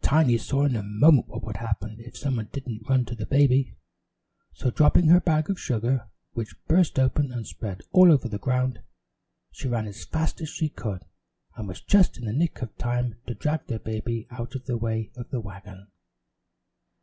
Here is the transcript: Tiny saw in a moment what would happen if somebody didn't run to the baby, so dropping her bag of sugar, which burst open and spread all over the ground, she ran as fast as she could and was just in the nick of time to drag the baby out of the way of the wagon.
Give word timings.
Tiny 0.00 0.38
saw 0.38 0.64
in 0.64 0.74
a 0.74 0.82
moment 0.82 1.28
what 1.28 1.44
would 1.44 1.58
happen 1.58 1.96
if 2.00 2.16
somebody 2.16 2.48
didn't 2.50 2.88
run 2.88 3.04
to 3.04 3.14
the 3.14 3.26
baby, 3.26 3.76
so 4.54 4.70
dropping 4.70 5.08
her 5.08 5.20
bag 5.20 5.50
of 5.50 5.60
sugar, 5.60 6.08
which 6.32 6.54
burst 6.66 6.98
open 6.98 7.30
and 7.30 7.46
spread 7.46 7.82
all 7.92 8.10
over 8.10 8.26
the 8.26 8.38
ground, 8.38 8.80
she 9.52 9.68
ran 9.68 9.86
as 9.86 10.06
fast 10.06 10.40
as 10.40 10.48
she 10.48 10.70
could 10.70 11.04
and 11.56 11.68
was 11.68 11.82
just 11.82 12.16
in 12.16 12.24
the 12.24 12.32
nick 12.32 12.62
of 12.62 12.74
time 12.78 13.16
to 13.26 13.34
drag 13.34 13.66
the 13.66 13.78
baby 13.78 14.26
out 14.30 14.54
of 14.54 14.64
the 14.64 14.78
way 14.78 15.10
of 15.14 15.28
the 15.28 15.40
wagon. 15.42 15.88